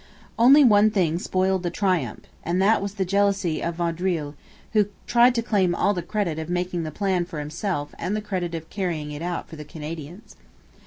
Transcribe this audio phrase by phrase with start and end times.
[0.39, 4.33] Only one thing spoiled the triumph; and that was the jealousy of Vaudreuil,
[4.73, 8.19] who tried to claim all the credit of making the plan for himself and the
[8.21, 10.35] credit of carrying it out for the Canadians.